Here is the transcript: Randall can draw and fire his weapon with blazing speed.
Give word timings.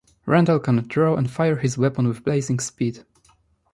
Randall 0.25 0.57
can 0.57 0.77
draw 0.87 1.15
and 1.15 1.29
fire 1.29 1.57
his 1.57 1.77
weapon 1.77 2.07
with 2.07 2.23
blazing 2.23 2.59
speed. 2.59 3.05